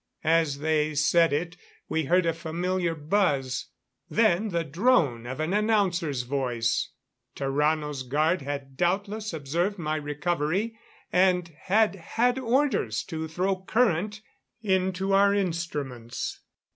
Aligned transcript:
As 0.23 0.57
they 0.57 0.95
said 0.95 1.31
it, 1.31 1.57
we 1.87 2.05
heard 2.05 2.25
a 2.25 2.33
familiar 2.33 2.95
buzz; 2.95 3.67
then 4.09 4.49
the 4.49 4.63
drone 4.63 5.27
of 5.27 5.39
an 5.39 5.53
announcer's 5.53 6.23
voice. 6.23 6.89
Tarrano's 7.35 8.01
guard 8.01 8.41
had 8.41 8.75
doubtless 8.75 9.31
observed 9.31 9.77
my 9.77 9.97
recovery 9.97 10.75
and 11.13 11.49
had 11.65 11.93
had 11.97 12.39
orders 12.39 13.03
to 13.03 13.27
throw 13.27 13.57
current 13.57 14.21
into 14.63 15.13
our 15.13 15.35
instruments. 15.35 16.39